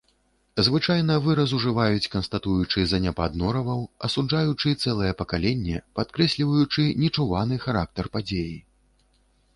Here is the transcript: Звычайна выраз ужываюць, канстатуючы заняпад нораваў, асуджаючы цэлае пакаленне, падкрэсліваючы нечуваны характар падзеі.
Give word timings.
Звычайна 0.67 1.17
выраз 1.25 1.51
ужываюць, 1.57 2.07
канстатуючы 2.15 2.85
заняпад 2.95 3.37
нораваў, 3.43 3.85
асуджаючы 4.09 4.73
цэлае 4.87 5.13
пакаленне, 5.23 5.77
падкрэсліваючы 6.01 6.89
нечуваны 7.03 7.55
характар 7.67 8.05
падзеі. 8.17 8.55